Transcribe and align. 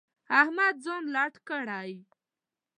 احمد 0.41 0.75
ځان 0.85 1.03
لټ 1.15 1.33
کړی. 1.47 1.91